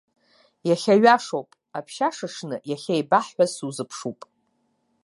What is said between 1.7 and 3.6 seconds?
аԥшьашаҽны иахьеибаҳҳәаз